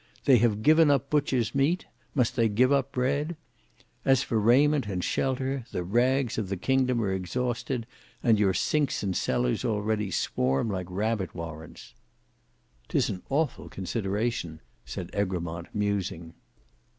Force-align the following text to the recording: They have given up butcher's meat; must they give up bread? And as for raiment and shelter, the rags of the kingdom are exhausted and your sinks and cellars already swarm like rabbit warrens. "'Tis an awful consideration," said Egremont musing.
They 0.25 0.37
have 0.39 0.63
given 0.63 0.89
up 0.89 1.11
butcher's 1.11 1.53
meat; 1.53 1.85
must 2.15 2.35
they 2.35 2.49
give 2.49 2.71
up 2.71 2.91
bread? 2.91 3.35
And 4.03 4.13
as 4.13 4.23
for 4.23 4.39
raiment 4.39 4.87
and 4.87 5.03
shelter, 5.03 5.63
the 5.71 5.83
rags 5.83 6.39
of 6.39 6.49
the 6.49 6.57
kingdom 6.57 6.99
are 7.03 7.13
exhausted 7.13 7.85
and 8.23 8.39
your 8.39 8.55
sinks 8.55 9.03
and 9.03 9.15
cellars 9.15 9.63
already 9.63 10.09
swarm 10.09 10.71
like 10.71 10.87
rabbit 10.89 11.35
warrens. 11.35 11.93
"'Tis 12.89 13.11
an 13.11 13.21
awful 13.29 13.69
consideration," 13.69 14.59
said 14.85 15.11
Egremont 15.13 15.67
musing. 15.71 16.33